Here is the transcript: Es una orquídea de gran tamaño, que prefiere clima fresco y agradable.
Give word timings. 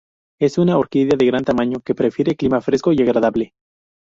Es 0.39 0.57
una 0.57 0.79
orquídea 0.79 1.15
de 1.15 1.27
gran 1.27 1.43
tamaño, 1.43 1.79
que 1.81 1.93
prefiere 1.93 2.35
clima 2.35 2.59
fresco 2.59 2.91
y 2.91 2.99
agradable. 3.03 3.53